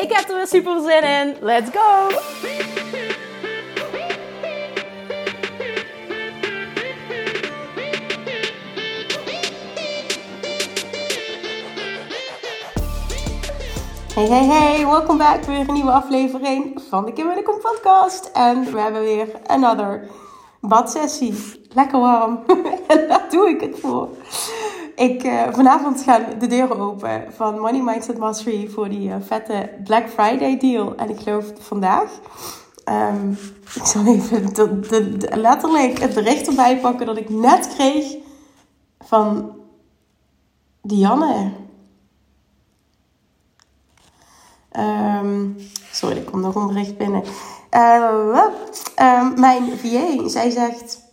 [0.00, 1.36] Ik heb er weer super zin in.
[1.40, 2.08] Let's go!
[14.14, 15.44] Hey, hey, hey, welkom back.
[15.44, 18.30] Weer een nieuwe aflevering van de Kim en de Kom podcast.
[18.32, 20.08] En we hebben weer another
[20.60, 21.34] badsessie.
[21.74, 22.44] Lekker warm.
[22.88, 24.08] en daar doe ik het voor.
[25.00, 29.70] Ik, uh, vanavond gaan de deuren open van Money Mindset Mastery voor die uh, vette
[29.84, 30.96] Black Friday deal.
[30.96, 32.10] En ik geloof vandaag.
[32.84, 33.38] Um,
[33.74, 38.16] ik zal even de, letterlijk het bericht erbij pakken dat ik net kreeg
[38.98, 39.56] van
[40.82, 41.52] Dianne.
[44.78, 45.56] Um,
[45.92, 47.22] sorry, er komt nog een bericht binnen.
[47.74, 48.44] Uh,
[49.00, 51.08] uh, mijn VA, zij zegt...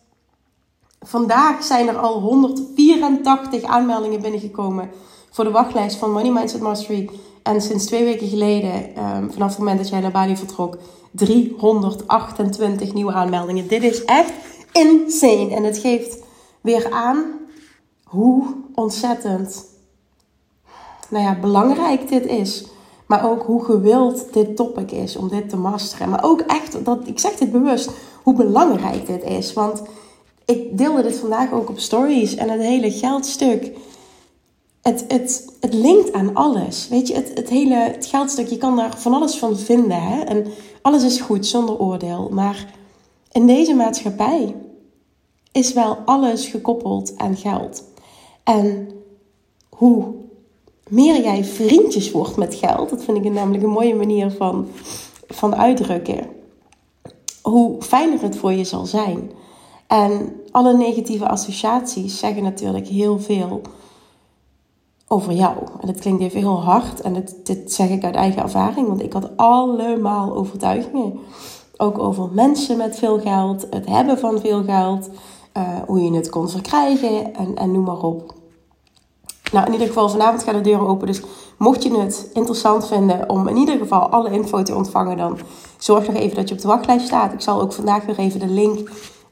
[1.07, 4.89] Vandaag zijn er al 184 aanmeldingen binnengekomen
[5.31, 7.09] voor de wachtlijst van Money Mindset Mastery.
[7.43, 10.77] En sinds twee weken geleden, um, vanaf het moment dat jij naar Bali vertrok,
[11.11, 13.67] 328 nieuwe aanmeldingen.
[13.67, 14.33] Dit is echt
[14.71, 15.55] insane.
[15.55, 16.23] En het geeft
[16.61, 17.23] weer aan
[18.03, 19.65] hoe ontzettend
[21.09, 22.65] nou ja, belangrijk dit is.
[23.05, 26.09] Maar ook hoe gewild dit topic is om dit te masteren.
[26.09, 27.91] Maar ook echt, dat, ik zeg dit bewust,
[28.23, 29.53] hoe belangrijk dit is.
[29.53, 29.81] Want
[30.47, 32.35] ik deelde dit vandaag ook op stories.
[32.35, 33.71] En het hele geldstuk,
[34.81, 36.87] het, het, het linkt aan alles.
[36.87, 40.01] Weet je, het, het hele het geldstuk, je kan daar van alles van vinden.
[40.01, 40.21] Hè?
[40.21, 40.45] En
[40.81, 42.29] alles is goed, zonder oordeel.
[42.31, 42.73] Maar
[43.31, 44.55] in deze maatschappij
[45.51, 47.83] is wel alles gekoppeld aan geld.
[48.43, 48.89] En
[49.69, 50.13] hoe
[50.89, 54.67] meer jij vriendjes wordt met geld, dat vind ik namelijk een mooie manier van,
[55.27, 56.27] van uitdrukken,
[57.41, 59.31] hoe fijner het voor je zal zijn.
[59.87, 63.61] En alle negatieve associaties zeggen natuurlijk heel veel
[65.07, 65.57] over jou.
[65.81, 69.01] En dat klinkt even heel hard en dit, dit zeg ik uit eigen ervaring, want
[69.01, 71.19] ik had allemaal overtuigingen.
[71.77, 75.09] Ook over mensen met veel geld, het hebben van veel geld,
[75.57, 78.33] uh, hoe je het kon verkrijgen en, en noem maar op.
[79.51, 81.07] Nou, in ieder geval, vanavond gaan de deuren open.
[81.07, 81.21] Dus
[81.57, 85.37] mocht je het interessant vinden om in ieder geval alle info te ontvangen, dan
[85.77, 87.33] zorg nog even dat je op de wachtlijst staat.
[87.33, 88.89] Ik zal ook vandaag weer even de link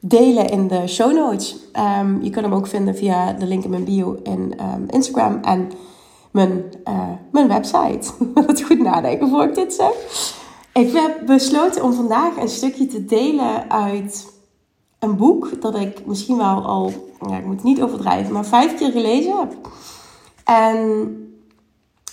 [0.07, 1.55] delen in de show notes.
[1.99, 5.39] Um, je kunt hem ook vinden via de link in mijn bio in um, Instagram
[5.41, 5.71] en
[6.31, 8.11] mijn, uh, mijn website.
[8.47, 9.93] Wat goed nadenken voor ik dit zeg.
[10.73, 14.33] Ik heb besloten om vandaag een stukje te delen uit
[14.99, 16.91] een boek dat ik misschien wel al,
[17.27, 19.53] ja, ik moet het niet overdrijven, maar vijf keer gelezen heb.
[20.43, 21.17] En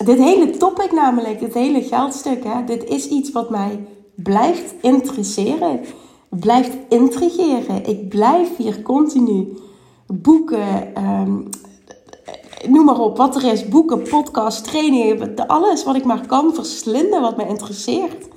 [0.05, 5.79] dit hele topic namelijk, dit hele geldstuk, hè, dit is iets wat mij blijft interesseren,
[6.39, 7.85] blijft intrigeren.
[7.85, 9.57] Ik blijf hier continu
[10.07, 11.49] boeken, um,
[12.67, 17.21] noem maar op, wat er is, boeken, podcasts, trainingen, alles wat ik maar kan verslinden,
[17.21, 18.27] wat mij interesseert,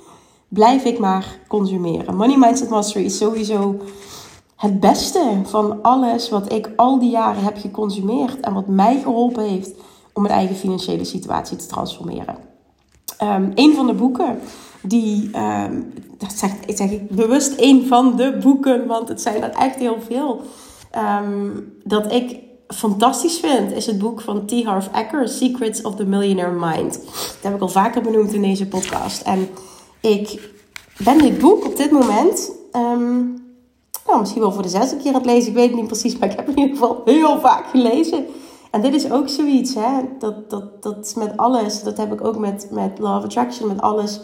[0.47, 2.15] blijf ik maar consumeren.
[2.15, 3.75] Money Mindset Mastery is sowieso
[4.55, 9.43] het beste van alles wat ik al die jaren heb geconsumeerd en wat mij geholpen
[9.43, 9.71] heeft
[10.13, 12.37] om mijn eigen financiële situatie te transformeren.
[13.23, 14.39] Um, een van de boeken
[14.81, 19.49] die, um, dat zeg, zeg ik bewust een van de boeken, want het zijn er
[19.49, 20.41] echt heel veel,
[21.21, 24.63] um, dat ik fantastisch vind, is het boek van T.
[24.63, 26.93] Harv Eker, Secrets of the Millionaire Mind.
[27.03, 29.21] Dat heb ik al vaker benoemd in deze podcast.
[29.21, 29.49] En
[30.01, 30.51] ik
[31.03, 32.55] ben dit boek op dit moment
[34.07, 35.49] nou, misschien wel voor de zesde keer aan het lezen.
[35.49, 38.25] Ik weet het niet precies, maar ik heb het in ieder geval heel vaak gelezen.
[38.71, 39.91] En dit is ook zoiets, hè?
[40.19, 44.19] Dat, dat, dat met alles, dat heb ik ook met, met Law Attraction, met alles.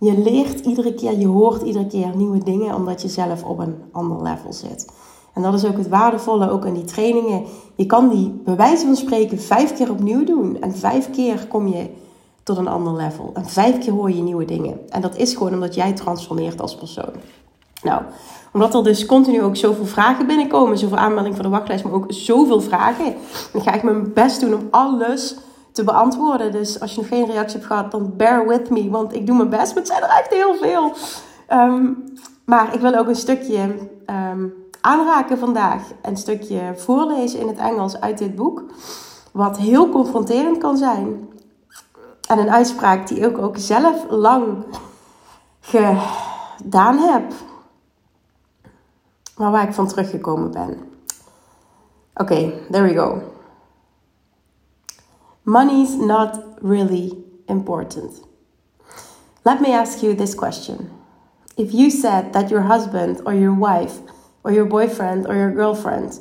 [0.00, 3.76] Je leert iedere keer, je hoort iedere keer nieuwe dingen, omdat je zelf op een
[3.92, 4.92] ander level zit.
[5.34, 7.44] En dat is ook het waardevolle, ook in die trainingen.
[7.74, 10.60] Je kan die, bij wijze van spreken, vijf keer opnieuw doen.
[10.60, 11.86] En vijf keer kom je
[12.42, 13.30] tot een ander level.
[13.34, 14.90] En vijf keer hoor je nieuwe dingen.
[14.90, 17.12] En dat is gewoon omdat jij transformeert als persoon.
[17.82, 18.02] Nou,
[18.52, 22.04] omdat er dus continu ook zoveel vragen binnenkomen, zoveel aanmeldingen voor de wachtlijst, maar ook
[22.08, 23.14] zoveel vragen,
[23.52, 25.36] dan ga ik mijn best doen om alles
[25.72, 26.52] te beantwoorden.
[26.52, 29.36] Dus als je nog geen reactie hebt gehad, dan bear with me, want ik doe
[29.36, 30.92] mijn best, maar het zijn er echt heel veel.
[31.52, 32.04] Um,
[32.44, 33.60] maar ik wil ook een stukje
[34.06, 38.62] um, aanraken vandaag, een stukje voorlezen in het Engels uit dit boek,
[39.32, 41.28] wat heel confronterend kan zijn.
[42.28, 44.64] En een uitspraak die ik ook zelf lang
[45.60, 47.32] gedaan heb.
[49.36, 50.78] Maar waar ik van teruggekomen ben.
[52.14, 53.22] Oké, there we go.
[55.44, 57.12] Money's not really
[57.48, 58.24] important.
[59.44, 60.90] Let me ask you this question.
[61.56, 63.98] If you said that your husband or your wife
[64.44, 66.18] or your boyfriend or your girlfriend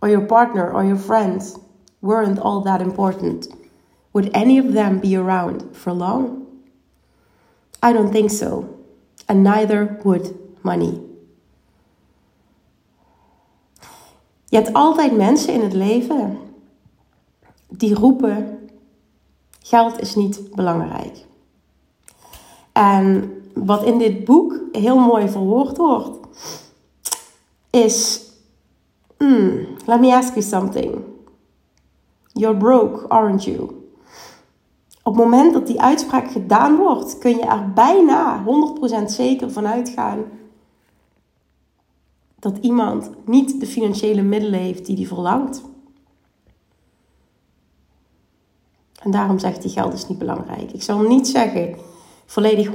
[0.00, 1.58] or your partner or your friends
[2.00, 3.48] weren't all that important,
[4.12, 6.46] would any of them be around for long?
[7.82, 8.76] I don't think so.
[9.28, 11.00] And neither would money.
[14.50, 16.38] Je hebt altijd mensen in het leven
[17.70, 18.58] die roepen:
[19.62, 21.26] geld is niet belangrijk.
[22.72, 26.18] En wat in dit boek heel mooi verwoord wordt,
[27.70, 28.22] is:
[29.18, 31.04] mm, Let me ask you something.
[32.32, 33.60] You're broke, aren't you?
[35.02, 38.44] Op het moment dat die uitspraak gedaan wordt, kun je er bijna
[39.02, 40.24] 100% zeker van uitgaan
[42.38, 45.62] dat iemand niet de financiële middelen heeft die hij verlangt.
[49.00, 50.72] En daarom zegt hij geld is niet belangrijk.
[50.72, 51.76] Ik zal niet zeggen
[52.26, 52.72] volledig 100%.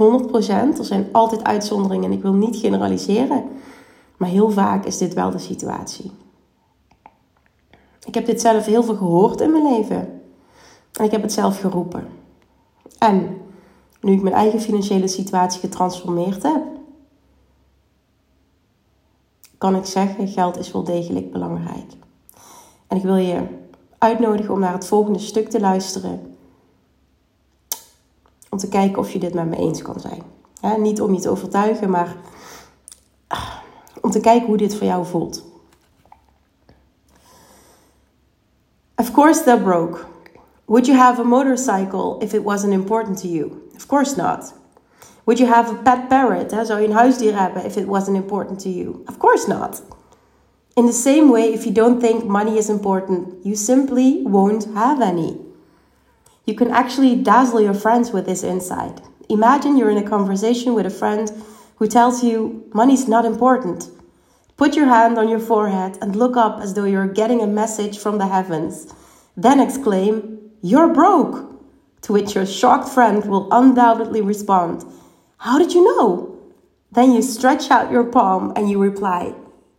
[0.77, 3.44] Er zijn altijd uitzonderingen en ik wil niet generaliseren.
[4.18, 6.12] Maar heel vaak is dit wel de situatie.
[8.06, 10.22] Ik heb dit zelf heel veel gehoord in mijn leven.
[10.94, 12.07] En ik heb het zelf geroepen.
[12.98, 13.38] En
[14.01, 16.63] nu ik mijn eigen financiële situatie getransformeerd heb,
[19.57, 21.94] kan ik zeggen: geld is wel degelijk belangrijk.
[22.88, 23.48] En ik wil je
[24.06, 26.38] uitnodigen om naar het volgende stuk te luisteren.
[28.50, 30.24] Om te kijken of je dit met me eens kan zijn.
[30.81, 32.16] niet om je te overtuigen, maar
[33.28, 33.54] ah,
[34.02, 35.44] om te kijken hoe dit voor jou voelt.
[38.96, 40.00] Of course, they're broke.
[40.66, 43.51] Would you have a motorcycle if it wasn't important to you?
[43.75, 44.54] Of course not.
[45.24, 46.51] Would you have a pet parrot?
[46.51, 46.66] Hè?
[46.66, 49.04] Zou je een huisdier hebben if it wasn't important to you?
[49.06, 49.84] Of course not.
[50.75, 55.00] In the same way, if you don't think money is important, you simply won't have
[55.00, 55.39] any.
[56.44, 59.00] You can actually dazzle your friends with this insight.
[59.30, 61.31] Imagine you're in a conversation with a friend
[61.77, 63.89] who tells you money's not important.
[64.57, 67.98] Put your hand on your forehead and look up as though you're getting a message
[67.98, 68.94] from the heavens.
[69.38, 71.54] Then exclaim, You're broke!
[72.01, 74.83] To which your shocked friend will undoubtedly respond,
[75.38, 76.38] how did you know?
[76.92, 79.36] Then you stretch out your palm and you reply,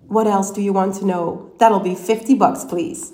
[0.09, 1.53] What else do you want to know?
[1.59, 3.13] That'll be 50 bucks, please.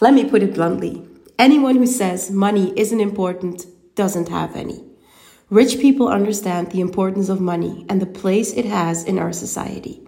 [0.00, 4.84] Let me put it bluntly anyone who says money isn't important doesn't have any.
[5.50, 10.02] Rich people understand the importance of money and the place it has in our society.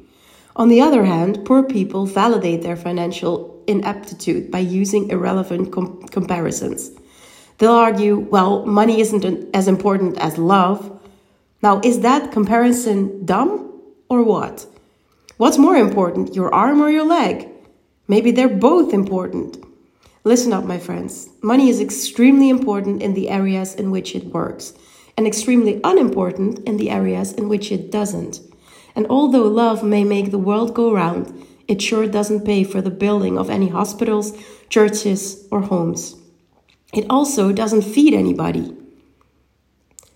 [0.56, 6.90] On the other hand, poor people validate their financial ineptitude by using irrelevant com- comparisons.
[7.58, 10.96] They'll argue, well, money isn't as important as love
[11.62, 14.66] now, is that comparison dumb or what?
[15.40, 17.48] What's more important, your arm or your leg?
[18.06, 19.56] Maybe they're both important.
[20.22, 21.30] Listen up, my friends.
[21.40, 24.74] Money is extremely important in the areas in which it works,
[25.16, 28.40] and extremely unimportant in the areas in which it doesn't.
[28.94, 32.90] And although love may make the world go round, it sure doesn't pay for the
[32.90, 34.36] building of any hospitals,
[34.68, 36.16] churches, or homes.
[36.92, 38.76] It also doesn't feed anybody.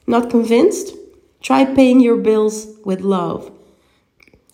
[0.07, 0.95] Not convinced?
[1.41, 3.51] Try paying your bills with love.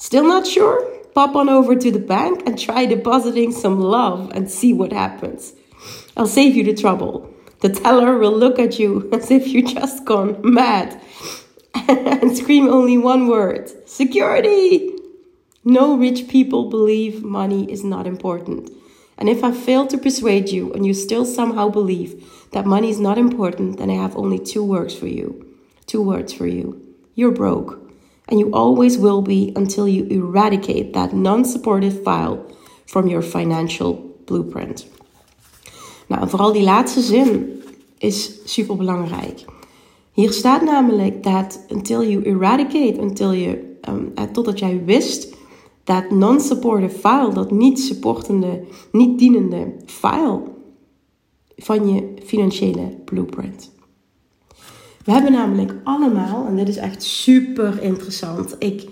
[0.01, 0.83] Still not sure?
[1.15, 5.53] Pop on over to the bank and try depositing some love and see what happens.
[6.17, 7.31] I'll save you the trouble.
[7.61, 10.99] The teller will look at you as if you just gone mad
[11.89, 14.91] and scream only one word security.
[15.65, 18.71] No rich people believe money is not important.
[19.19, 22.99] And if I fail to persuade you and you still somehow believe that money is
[22.99, 25.47] not important, then I have only two words for you
[25.87, 26.81] two words for you.
[27.17, 27.90] You're broke.
[28.31, 32.39] And you always will be until you eradicate that non supportive file
[32.85, 34.87] from your financial blueprint.
[36.07, 37.63] Nou, vooral die laatste zin
[37.99, 39.45] is super belangrijk.
[40.13, 45.37] Hier staat namelijk dat until you eradicate, until je, um, totdat jij wist
[45.85, 50.43] dat non-supportive file, dat niet supportende, niet dienende file
[51.57, 53.71] van je financiële blueprint.
[55.11, 58.57] We hebben namelijk allemaal, en dit is echt super interessant.
[58.59, 58.89] Ik,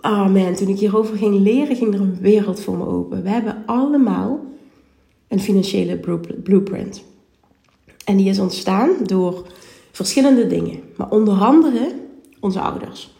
[0.00, 3.22] oh man, toen ik hierover ging leren, ging er een wereld voor me open.
[3.22, 4.40] We hebben allemaal
[5.28, 7.04] een financiële blueprint.
[8.04, 9.46] En die is ontstaan door
[9.92, 10.80] verschillende dingen.
[10.96, 11.94] Maar onder andere
[12.40, 13.16] onze ouders.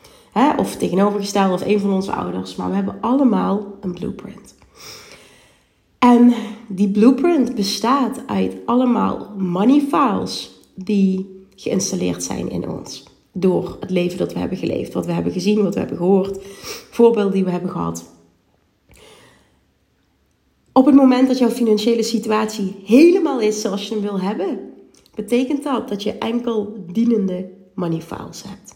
[0.56, 2.56] Of tegenovergesteld, of een van onze ouders.
[2.56, 4.54] Maar we hebben allemaal een blueprint.
[5.98, 6.32] En
[6.66, 13.04] die blueprint bestaat uit allemaal money files die geïnstalleerd zijn in ons.
[13.32, 16.38] Door het leven dat we hebben geleefd, wat we hebben gezien, wat we hebben gehoord,
[16.90, 18.04] voorbeelden die we hebben gehad.
[20.72, 24.58] Op het moment dat jouw financiële situatie helemaal is zoals je hem wil hebben,
[25.14, 28.74] betekent dat dat je enkel dienende money files hebt.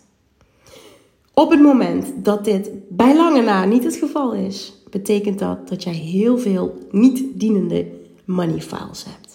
[1.35, 5.83] Op het moment dat dit bij lange na niet het geval is, betekent dat dat
[5.83, 7.87] jij heel veel niet dienende
[8.25, 9.32] money files hebt.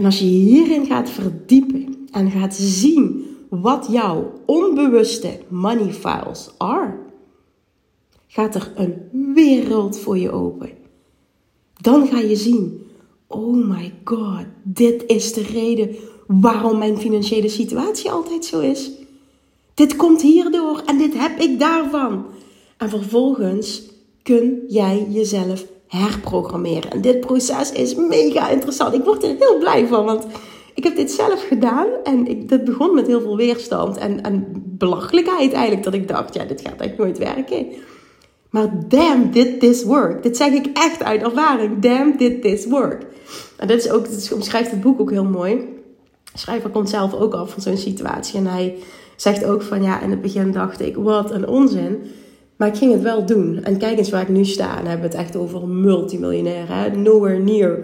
[0.00, 6.98] En als je hierin gaat verdiepen en gaat zien wat jouw onbewuste money files are,
[8.26, 8.94] gaat er een
[9.34, 10.70] wereld voor je open.
[11.80, 12.86] Dan ga je zien,
[13.26, 18.90] oh my god, dit is de reden waarom mijn financiële situatie altijd zo is.
[19.74, 22.24] Dit komt hierdoor en dit heb ik daarvan.
[22.76, 23.82] En vervolgens
[24.22, 26.90] kun jij jezelf herprogrammeren.
[26.90, 28.94] En dit proces is mega interessant.
[28.94, 30.26] Ik word er heel blij van, want
[30.74, 34.62] ik heb dit zelf gedaan en ik, dat begon met heel veel weerstand en, en
[34.64, 35.82] belachelijkheid eigenlijk.
[35.82, 37.66] Dat ik dacht, ja, dit gaat echt nooit werken.
[38.50, 40.22] Maar damn, did this work.
[40.22, 41.82] Dit zeg ik echt uit ervaring.
[41.82, 43.06] Damn, did this work.
[43.56, 45.54] En dit is ook, dit omschrijft het boek ook heel mooi.
[46.32, 48.38] De schrijver komt zelf ook af van zo'n situatie.
[48.38, 48.78] En hij
[49.16, 52.02] zegt ook van, ja, in het begin dacht ik, wat een onzin.
[52.60, 53.64] Maar ik ging het wel doen.
[53.64, 54.78] En kijk eens waar ik nu sta.
[54.78, 56.68] En hebben we het echt over multimiljonair.
[56.68, 56.96] Hè?
[56.96, 57.78] Nowhere near,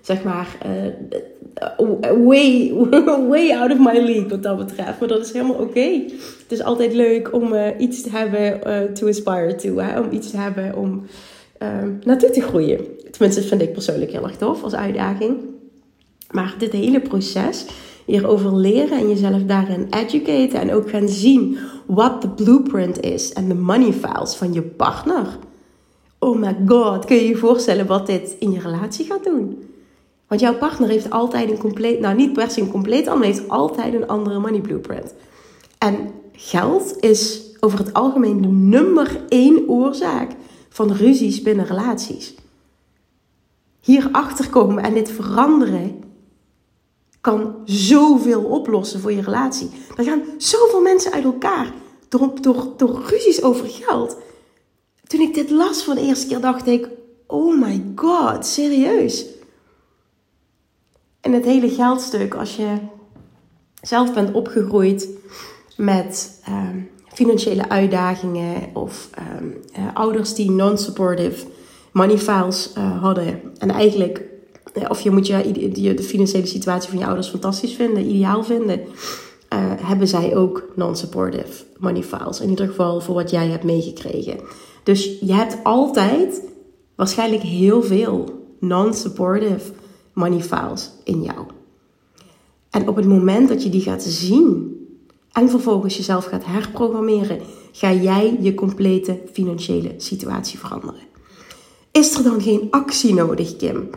[0.00, 2.72] zeg maar, uh, way,
[3.28, 5.00] way out of my league wat dat betreft.
[5.00, 6.02] Maar dat is helemaal oké.
[6.42, 9.68] Het is altijd leuk om uh, iets te hebben uh, to aspire to.
[10.02, 11.06] Om iets te hebben om
[12.04, 12.78] naartoe te groeien.
[13.10, 15.36] Tenminste, dat vind ik persoonlijk heel erg tof als uitdaging.
[16.30, 17.66] Maar dit hele proces
[18.06, 23.48] hierover leren en jezelf daarin educaten en ook gaan zien wat de blueprint is en
[23.48, 25.38] de money files van je partner.
[26.18, 29.62] Oh my god, kun je je voorstellen wat dit in je relatie gaat doen?
[30.26, 33.48] Want jouw partner heeft altijd een compleet, nou niet per se een compleet andere, heeft
[33.48, 35.14] altijd een andere money blueprint.
[35.78, 40.30] En geld is over het algemeen de nummer één oorzaak
[40.68, 42.34] van ruzies binnen relaties.
[43.80, 46.01] Hierachter komen en dit veranderen
[47.22, 49.70] kan zoveel oplossen voor je relatie.
[49.96, 51.72] Er gaan zoveel mensen uit elkaar
[52.08, 52.32] door,
[52.76, 54.16] door, ruzies over geld.
[55.06, 56.88] Toen ik dit las voor de eerste keer, dacht ik:
[57.26, 59.26] Oh my god, serieus.
[61.20, 62.76] En het hele geldstuk, als je
[63.80, 65.08] zelf bent opgegroeid
[65.76, 66.80] met ehm,
[67.12, 71.46] financiële uitdagingen of ehm, eh, ouders die non-supportive
[71.92, 74.31] money files uh, hadden en eigenlijk
[74.88, 78.80] of je moet je, de financiële situatie van je ouders fantastisch vinden, ideaal vinden.
[78.80, 82.40] Uh, hebben zij ook non-supportive money files.
[82.40, 84.40] In ieder geval voor wat jij hebt meegekregen.
[84.82, 86.42] Dus je hebt altijd
[86.94, 89.72] waarschijnlijk heel veel non-supportive
[90.12, 91.46] money files in jou.
[92.70, 94.76] En op het moment dat je die gaat zien
[95.32, 97.40] en vervolgens jezelf gaat herprogrammeren,
[97.72, 101.00] ga jij je complete financiële situatie veranderen.
[101.90, 103.90] Is er dan geen actie nodig, Kim?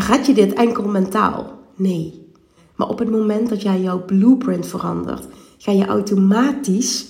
[0.00, 1.58] Gaat je dit enkel mentaal?
[1.76, 2.22] Nee.
[2.76, 5.26] Maar op het moment dat jij jouw blueprint verandert,
[5.58, 7.08] ga je automatisch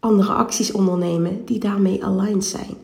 [0.00, 2.76] andere acties ondernemen die daarmee aligned zijn.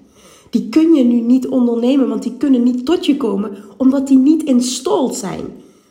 [0.51, 4.19] Die kun je nu niet ondernemen, want die kunnen niet tot je komen, omdat die
[4.19, 5.45] niet installed zijn.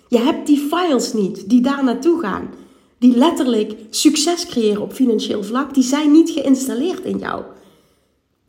[0.08, 2.50] Je hebt die files niet die daar naartoe gaan.
[2.98, 7.44] Die letterlijk succes creëren op financieel vlak, die zijn niet geïnstalleerd in jou.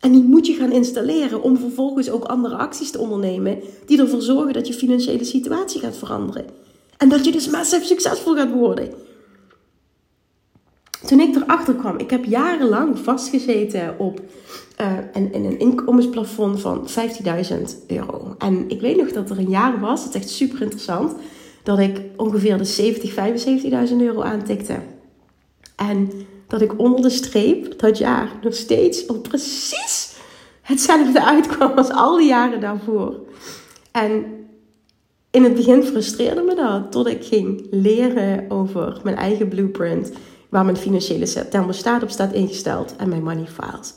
[0.00, 4.23] En die moet je gaan installeren om vervolgens ook andere acties te ondernemen die ervoor
[4.23, 6.45] zorgen dat je financiële situatie gaat veranderen.
[6.97, 8.92] En dat je dus massief succesvol gaat worden.
[11.07, 14.21] Toen ik erachter kwam, ik heb jarenlang vastgezeten op
[14.80, 18.35] uh, een, een inkomensplafond van 15.000 euro.
[18.38, 21.14] En ik weet nog dat er een jaar was, het is echt super interessant,
[21.62, 23.14] dat ik ongeveer de 70,
[23.90, 24.78] 75.000 euro aantikte.
[25.76, 26.11] En
[26.50, 30.14] dat ik onder de streep dat jaar nog steeds op precies
[30.62, 33.14] hetzelfde uitkwam als al die jaren daarvoor.
[33.92, 34.25] En
[35.30, 40.12] in het begin frustreerde me dat, tot ik ging leren over mijn eigen blueprint,
[40.49, 43.95] waar mijn financiële thermostaat op staat ingesteld en mijn money files.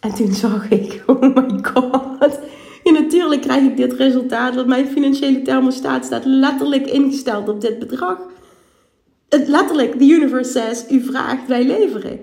[0.00, 2.38] En toen zag ik, oh my god,
[2.82, 7.78] ja, natuurlijk krijg ik dit resultaat, want mijn financiële thermostaat staat letterlijk ingesteld op dit
[7.78, 8.18] bedrag
[9.28, 12.18] letterlijk, the universe says, u vraagt, wij leveren.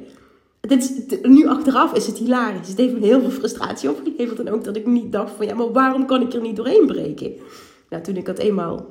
[0.61, 2.67] Dit is, nu achteraf is het hilarisch.
[2.67, 4.39] Het heeft me heel veel frustratie opgeleverd.
[4.39, 6.85] En ook dat ik niet dacht van, ja, maar waarom kan ik er niet doorheen
[6.85, 7.31] breken?
[7.89, 8.85] Nou, toen ik dat eenmaal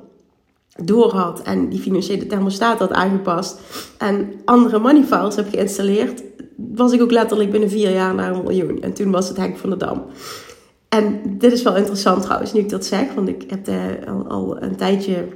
[0.83, 3.59] door had en die financiële thermostaat had aangepast
[3.97, 6.23] en andere money files heb geïnstalleerd,
[6.55, 8.81] was ik ook letterlijk binnen vier jaar naar een miljoen.
[8.81, 10.03] En toen was het hek van de dam.
[10.89, 13.69] En dit is wel interessant trouwens, nu ik dat zeg, want ik heb
[14.07, 15.27] al, al een tijdje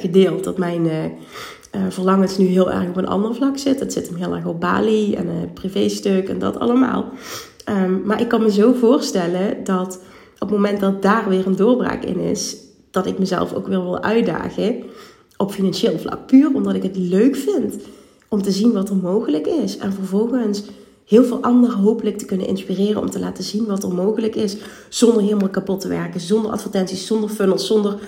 [0.00, 1.12] gedeeld dat mijn
[1.88, 3.84] verlangens nu heel erg op een ander vlak zitten.
[3.84, 7.12] Het zit hem heel erg op Bali en een privéstuk en dat allemaal.
[7.64, 10.00] Ehm, maar ik kan me zo voorstellen dat
[10.34, 12.56] op het moment dat daar weer een doorbraak in is,
[12.90, 14.82] dat ik mezelf ook weer wil uitdagen
[15.36, 16.26] op financieel vlak.
[16.26, 17.76] Puur omdat ik het leuk vind
[18.28, 19.76] om te zien wat er mogelijk is.
[19.76, 20.62] En vervolgens
[21.06, 24.56] heel veel anderen hopelijk te kunnen inspireren om te laten zien wat er mogelijk is.
[24.88, 27.98] Zonder helemaal kapot te werken, zonder advertenties, zonder funnels, zonder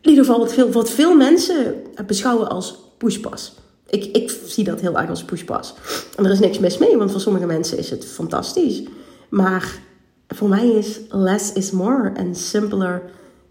[0.00, 1.74] in ieder geval wat veel, wat veel mensen
[2.06, 3.54] beschouwen als pushpas.
[3.86, 5.74] Ik, ik zie dat heel erg als pushpas.
[6.16, 8.82] En er is niks mis mee, want voor sommige mensen is het fantastisch.
[9.28, 9.80] Maar
[10.28, 13.02] voor mij is less is more en simpler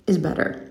[0.04, 0.66] is better.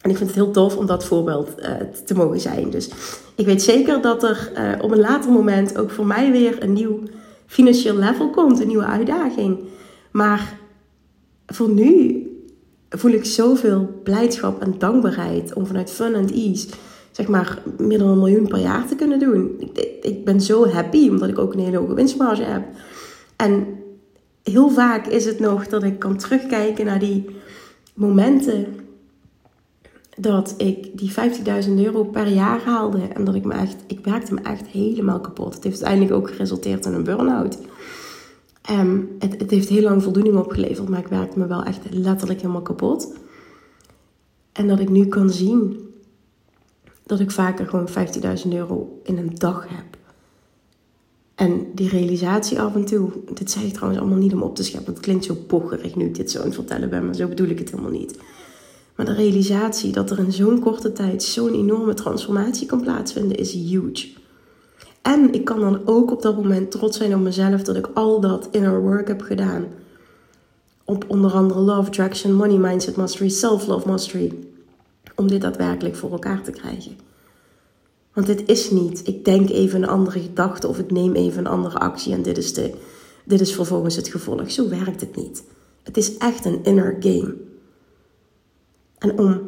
[0.00, 1.72] En ik vind het heel tof om dat voorbeeld uh,
[2.04, 2.70] te mogen zijn.
[2.70, 2.90] Dus
[3.34, 6.72] ik weet zeker dat er uh, op een later moment ook voor mij weer een
[6.72, 7.00] nieuw
[7.46, 9.58] financieel level komt, een nieuwe uitdaging.
[10.10, 10.58] Maar
[11.46, 12.22] voor nu
[12.88, 16.68] voel ik zoveel blijdschap en dankbaarheid om vanuit Fun and Ease,
[17.10, 19.56] zeg maar, meer dan een miljoen per jaar te kunnen doen.
[19.58, 22.62] Ik, ik ben zo happy omdat ik ook een hele hoge winstmarge heb.
[23.36, 23.66] En
[24.42, 27.24] heel vaak is het nog dat ik kan terugkijken naar die
[27.94, 28.66] momenten
[30.16, 31.12] dat ik die
[31.66, 33.00] 50.000 euro per jaar haalde.
[33.14, 35.54] En dat ik me echt, ik werkte me echt helemaal kapot.
[35.54, 37.58] Het heeft uiteindelijk ook geresulteerd in een burn-out.
[38.70, 42.40] Um, het, het heeft heel lang voldoening opgeleverd, maar ik werkte me wel echt letterlijk
[42.40, 43.12] helemaal kapot.
[44.52, 45.88] En dat ik nu kan zien
[47.06, 47.88] dat ik vaker gewoon
[48.44, 49.96] 15.000 euro in een dag heb.
[51.34, 54.64] En die realisatie af en toe, dit zeg ik trouwens allemaal niet om op te
[54.64, 54.92] scheppen.
[54.92, 57.48] Het klinkt zo pocherig nu ik dit zo aan het vertellen ben, maar zo bedoel
[57.48, 58.18] ik het helemaal niet.
[58.96, 63.52] Maar de realisatie dat er in zo'n korte tijd zo'n enorme transformatie kan plaatsvinden is
[63.52, 64.08] huge.
[65.02, 68.20] En ik kan dan ook op dat moment trots zijn op mezelf dat ik al
[68.20, 69.66] dat inner work heb gedaan.
[70.84, 74.34] Op onder andere Love Attraction, Money Mindset Mastery, Self-Love Mastery.
[75.14, 76.96] Om dit daadwerkelijk voor elkaar te krijgen.
[78.12, 81.52] Want dit is niet, ik denk even een andere gedachte of ik neem even een
[81.52, 82.74] andere actie en dit is, de,
[83.24, 84.50] dit is vervolgens het gevolg.
[84.50, 85.42] Zo werkt het niet.
[85.82, 87.34] Het is echt een inner game.
[88.98, 89.47] En om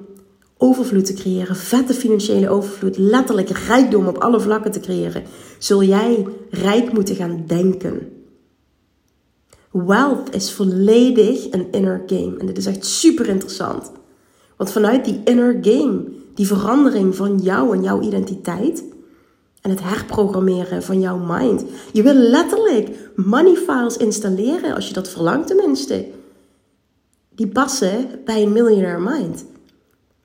[0.60, 5.22] overvloed te creëren, vette financiële overvloed, letterlijk rijkdom op alle vlakken te creëren,
[5.58, 8.08] zul jij rijk moeten gaan denken.
[9.70, 12.36] Wealth is volledig een inner game.
[12.38, 13.92] En dit is echt super interessant.
[14.56, 18.84] Want vanuit die inner game, die verandering van jou en jouw identiteit,
[19.60, 21.64] en het herprogrammeren van jouw mind.
[21.92, 26.06] Je wil letterlijk money files installeren, als je dat verlangt tenminste
[27.40, 29.44] die passen bij een millionaire mind.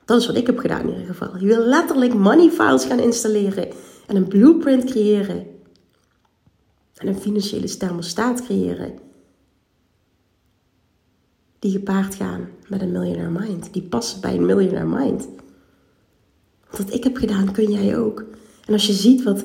[0.06, 1.38] Dat is wat ik heb gedaan in ieder geval.
[1.38, 3.68] Je wil letterlijk money files gaan installeren
[4.06, 5.46] en een blueprint creëren.
[6.94, 8.98] En een financiële thermostaat creëren.
[11.58, 13.72] Die gepaard gaan met een millionaire mind.
[13.72, 15.28] Die passen bij een millionaire mind.
[16.70, 18.24] Wat ik heb gedaan, kun jij ook.
[18.66, 19.44] En als je ziet wat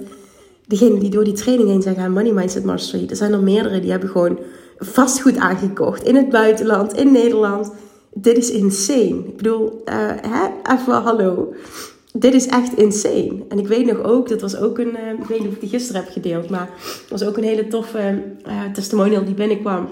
[0.68, 3.80] degenen die door die training heen zijn gaan, Money Mindset Mastery, er zijn er meerdere
[3.80, 4.40] die hebben gewoon
[4.78, 7.72] vastgoed aangekocht in het buitenland, in Nederland.
[8.14, 9.24] Dit is insane.
[9.28, 10.74] Ik bedoel, uh, hè?
[10.76, 11.54] even hallo.
[12.14, 13.44] Dit is echt insane.
[13.50, 15.60] En ik weet nog ook, dat was ook een, uh, ik weet niet of ik
[15.60, 19.90] die gisteren heb gedeeld, maar het was ook een hele toffe uh, testimonial die binnenkwam.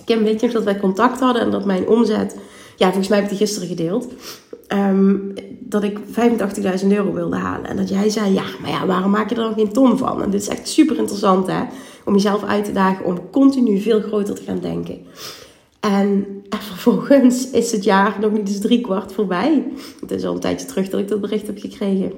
[0.00, 2.36] Ik heb een beetje dat wij contact hadden en dat mijn omzet,
[2.76, 4.08] ja, volgens mij heb ik die gisteren gedeeld,
[4.68, 5.98] um, dat ik
[6.80, 7.66] 85.000 euro wilde halen.
[7.66, 10.22] En dat jij zei, ja, maar ja, waarom maak je er dan geen ton van?
[10.22, 11.62] En dit is echt super interessant, hè?
[12.04, 14.98] Om jezelf uit te dagen om continu veel groter te gaan denken.
[15.80, 19.72] En, vervolgens is het jaar nog niet eens drie kwart voorbij.
[20.00, 22.12] Het is al een tijdje terug dat ik dat bericht heb gekregen.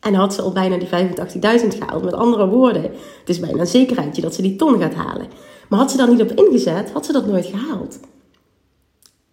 [0.00, 2.04] En had ze al bijna die 85.000 gehaald.
[2.04, 5.26] Met andere woorden, het is bijna een zekerheidje dat ze die ton gaat halen.
[5.68, 8.00] Maar had ze daar niet op ingezet, had ze dat nooit gehaald.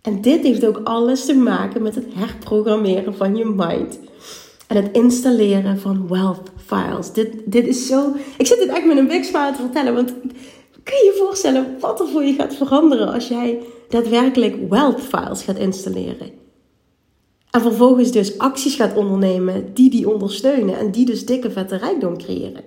[0.01, 3.99] En dit heeft ook alles te maken met het herprogrammeren van je mind.
[4.67, 7.13] En het installeren van wealth files.
[7.13, 8.13] Dit, dit is zo.
[8.37, 9.93] Ik zit dit echt met een big smile te vertellen.
[9.93, 10.13] Want
[10.89, 15.43] kun je je voorstellen wat er voor je gaat veranderen als jij daadwerkelijk wealth files
[15.43, 16.31] gaat installeren?
[17.51, 20.77] En vervolgens dus acties gaat ondernemen die die ondersteunen.
[20.77, 22.63] En die dus dikke vette rijkdom creëren.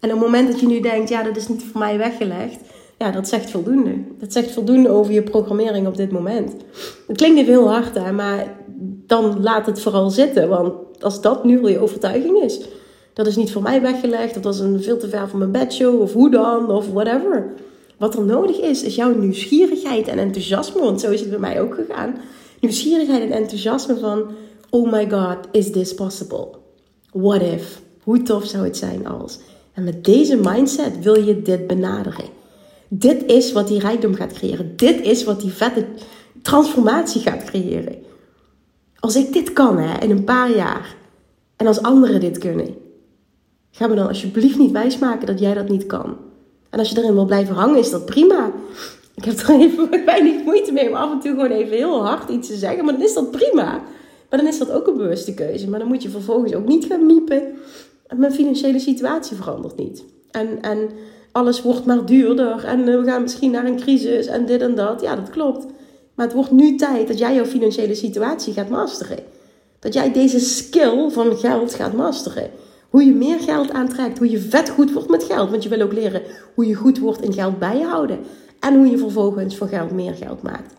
[0.00, 2.58] En op het moment dat je nu denkt, ja, dat is niet voor mij weggelegd
[2.98, 3.94] ja, dat zegt voldoende.
[4.18, 6.52] Dat zegt voldoende over je programmering op dit moment.
[7.06, 8.56] Het klinkt heel hard, hè, maar
[9.06, 10.48] dan laat het vooral zitten.
[10.48, 12.60] Want als dat nu al je overtuiging is,
[13.14, 16.00] dat is niet voor mij weggelegd, dat is een veel te ver van mijn bedshow,
[16.00, 17.52] of hoe dan, of whatever.
[17.96, 21.60] Wat er nodig is, is jouw nieuwsgierigheid en enthousiasme, want zo is het bij mij
[21.60, 22.16] ook gegaan.
[22.60, 24.26] Nieuwsgierigheid en enthousiasme van,
[24.70, 26.48] oh my god, is this possible?
[27.12, 27.80] What if?
[28.02, 29.38] Hoe tof zou het zijn als?
[29.72, 32.24] En met deze mindset wil je dit benaderen.
[32.88, 34.76] Dit is wat die rijkdom gaat creëren.
[34.76, 35.86] Dit is wat die vette
[36.42, 37.94] transformatie gaat creëren.
[38.98, 40.96] Als ik dit kan hè, in een paar jaar.
[41.56, 42.83] En als anderen dit kunnen.
[43.76, 46.16] Ga me dan alsjeblieft niet wijsmaken dat jij dat niet kan.
[46.70, 48.52] En als je erin wil blijven hangen, is dat prima.
[49.14, 52.30] Ik heb er even weinig moeite mee om af en toe gewoon even heel hard
[52.30, 52.84] iets te zeggen.
[52.84, 53.82] Maar dan is dat prima.
[54.30, 55.68] Maar dan is dat ook een bewuste keuze.
[55.68, 57.42] Maar dan moet je vervolgens ook niet gaan miepen.
[58.16, 60.04] Mijn financiële situatie verandert niet.
[60.30, 60.88] En, en
[61.32, 62.64] alles wordt maar duurder.
[62.64, 65.00] En we gaan misschien naar een crisis en dit en dat.
[65.00, 65.66] Ja, dat klopt.
[66.14, 69.18] Maar het wordt nu tijd dat jij jouw financiële situatie gaat masteren.
[69.78, 72.50] Dat jij deze skill van geld gaat masteren.
[72.94, 74.18] Hoe je meer geld aantrekt.
[74.18, 75.50] Hoe je vet goed wordt met geld.
[75.50, 76.22] Want je wil ook leren
[76.54, 78.18] hoe je goed wordt in geld bijhouden.
[78.60, 80.74] En hoe je vervolgens voor geld meer geld maakt.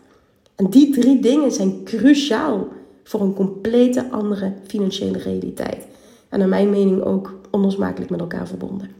[0.54, 2.68] En die drie dingen zijn cruciaal
[3.04, 5.86] voor een complete andere financiële realiteit.
[6.28, 8.90] En naar mijn mening ook onlosmakelijk met elkaar verbonden.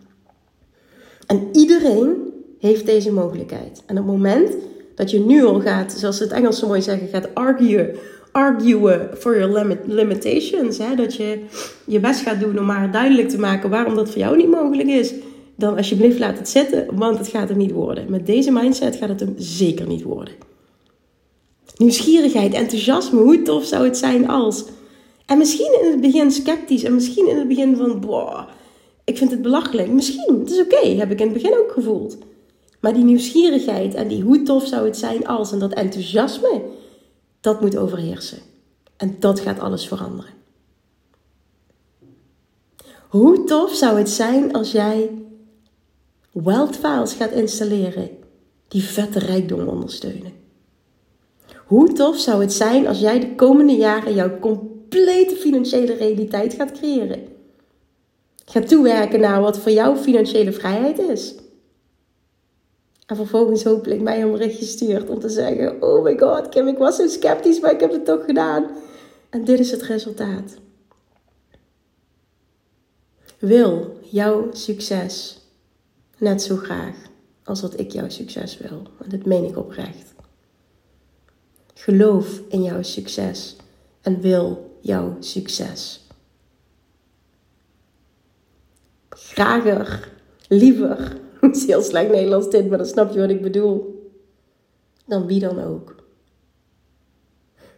[1.26, 3.82] En iedereen heeft deze mogelijkheid.
[3.86, 4.54] En op het moment
[4.94, 7.96] dat je nu al gaat, zoals ze het Engels zo mooi zeggen, gaat arguen,
[8.36, 10.78] arguen your limit, limitations.
[10.78, 10.94] Hè?
[10.94, 11.40] Dat je
[11.84, 14.88] je best gaat doen om maar duidelijk te maken waarom dat voor jou niet mogelijk
[14.88, 15.12] is.
[15.56, 18.04] Dan alsjeblieft laat het zitten, want het gaat er niet worden.
[18.08, 20.34] Met deze mindset gaat het hem zeker niet worden.
[21.76, 24.64] Nieuwsgierigheid, enthousiasme, hoe tof zou het zijn als.
[25.26, 28.48] En misschien in het begin sceptisch en misschien in het begin van, boah,
[29.04, 29.88] ik vind het belachelijk.
[29.88, 32.18] Misschien, het is oké, heb ik in het begin ook gevoeld.
[32.80, 36.62] Maar die nieuwsgierigheid en die hoe tof zou het zijn als en dat enthousiasme,
[37.46, 38.38] dat moet overheersen.
[38.96, 40.32] En dat gaat alles veranderen.
[43.08, 45.10] Hoe tof zou het zijn als jij
[46.32, 48.10] wealth files gaat installeren
[48.68, 50.32] die vette rijkdom ondersteunen?
[51.66, 56.72] Hoe tof zou het zijn als jij de komende jaren jouw complete financiële realiteit gaat
[56.72, 57.28] creëren?
[58.44, 61.34] Ga toewerken naar wat voor jou financiële vrijheid is.
[63.06, 66.78] En vervolgens hopelijk mij een berichtje stuurt om te zeggen: Oh my god, Kim, ik
[66.78, 68.70] was zo sceptisch, maar ik heb het toch gedaan.
[69.30, 70.56] En dit is het resultaat.
[73.38, 75.40] Wil jouw succes
[76.18, 76.96] net zo graag
[77.44, 78.82] als wat ik jouw succes wil.
[79.02, 80.14] En dat meen ik oprecht.
[81.74, 83.56] Geloof in jouw succes
[84.00, 86.06] en wil jouw succes.
[89.08, 90.12] Grager,
[90.48, 94.04] liever, het is heel slecht Nederlands dit, maar dan snap je wat ik bedoel.
[95.06, 95.94] Dan wie dan ook.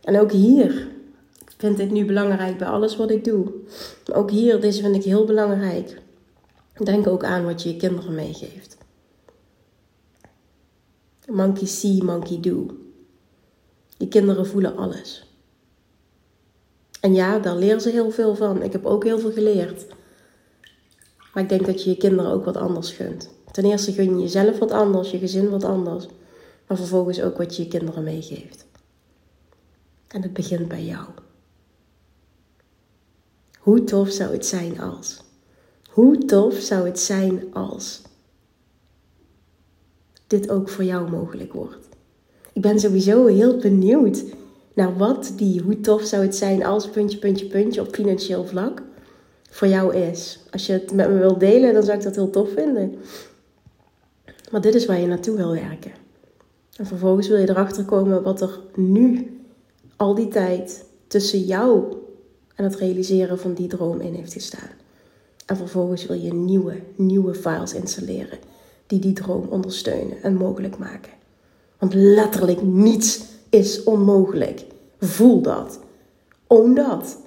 [0.03, 0.89] En ook hier,
[1.39, 3.53] ik vind dit nu belangrijk bij alles wat ik doe.
[4.13, 6.01] Ook hier, deze vind ik heel belangrijk.
[6.85, 8.77] Denk ook aan wat je je kinderen meegeeft.
[11.27, 12.67] Monkey see, monkey do.
[13.97, 15.27] Je kinderen voelen alles.
[17.01, 18.63] En ja, daar leren ze heel veel van.
[18.63, 19.87] Ik heb ook heel veel geleerd.
[21.33, 23.31] Maar ik denk dat je je kinderen ook wat anders gunt.
[23.51, 26.07] Ten eerste gun je jezelf wat anders, je gezin wat anders.
[26.67, 28.67] Maar vervolgens ook wat je je kinderen meegeeft.
[30.09, 31.07] En het begint bij jou.
[33.59, 35.21] Hoe tof zou het zijn als?
[35.91, 38.03] Hoe tof zou het zijn als
[40.27, 41.89] dit ook voor jou mogelijk wordt?
[42.53, 44.25] Ik ben sowieso heel benieuwd
[44.75, 48.83] naar wat die hoe tof zou het zijn als puntje, puntje, puntje op financieel vlak
[49.51, 50.39] voor jou is.
[50.51, 52.95] Als je het met me wilt delen, dan zou ik dat heel tof vinden.
[54.51, 55.93] Maar dit is waar je naartoe wil werken.
[56.77, 59.39] En vervolgens wil je erachter komen wat er nu
[59.97, 61.97] al die tijd tussen jou
[62.55, 64.71] en het realiseren van die droom in heeft gestaan.
[65.47, 68.39] En vervolgens wil je nieuwe, nieuwe files installeren
[68.87, 71.13] die die droom ondersteunen en mogelijk maken.
[71.79, 74.65] Want letterlijk niets is onmogelijk.
[75.01, 75.81] Voel dat.
[76.47, 77.19] Own dat.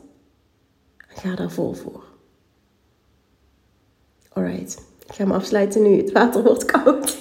[0.97, 2.03] ga daar vol voor.
[4.29, 4.77] Alright,
[5.11, 5.97] ik ga me afsluiten nu.
[5.97, 7.17] Het water wordt koud.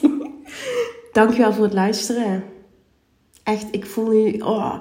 [1.12, 2.44] Dankjewel voor het luisteren.
[3.42, 4.74] Echt, ik voel nu oh,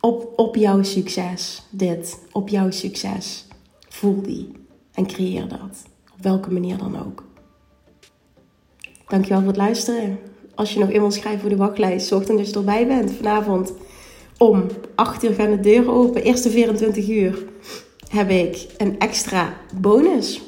[0.00, 1.62] op, op jouw succes.
[1.70, 3.46] Dit, op jouw succes.
[3.88, 4.52] Voel die
[4.94, 5.84] en creëer dat.
[6.16, 7.24] Op welke manier dan ook.
[9.08, 10.18] Dankjewel voor het luisteren.
[10.54, 13.12] Als je nog iemand schrijft voor de wachtlijst, zorg dan dat je erbij bent.
[13.12, 13.72] Vanavond
[14.38, 16.22] om 8 uur gaan de deuren open.
[16.22, 17.44] Eerste 24 uur
[18.08, 20.45] heb ik een extra bonus.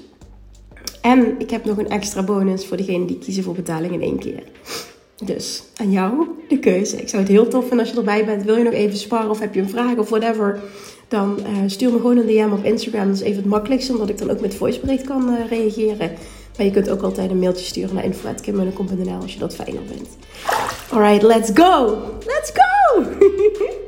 [1.01, 4.19] En ik heb nog een extra bonus voor degene die kiezen voor betaling in één
[4.19, 4.43] keer.
[5.25, 6.97] Dus aan jou de keuze.
[6.97, 8.45] Ik zou het heel tof vinden als je erbij bent.
[8.45, 10.61] Wil je nog even sparen of heb je een vraag of whatever?
[11.09, 13.07] Dan uh, stuur me gewoon een DM op Instagram.
[13.07, 16.13] Dat is even het makkelijkste, omdat ik dan ook met voicebericht kan uh, reageren.
[16.57, 20.17] Maar je kunt ook altijd een mailtje sturen naar info.kimmunnekom.nl als je dat fijner vindt.
[20.91, 21.99] Alright, let's go!
[22.27, 23.03] Let's go!